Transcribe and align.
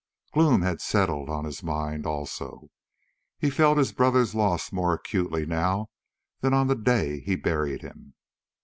Gloom 0.33 0.63
had 0.63 0.81
settled 0.81 1.29
on 1.29 1.45
his 1.45 1.61
mind 1.61 2.07
also; 2.07 2.71
he 3.37 3.51
felt 3.51 3.77
his 3.77 3.91
brother's 3.93 4.33
loss 4.33 4.71
more 4.71 4.95
acutely 4.95 5.45
now 5.45 5.91
than 6.39 6.55
on 6.55 6.65
the 6.65 6.75
day 6.75 7.19
he 7.19 7.35
buried 7.35 7.83
him. 7.83 8.15